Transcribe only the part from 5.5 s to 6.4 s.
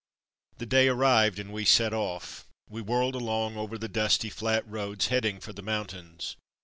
the mountains.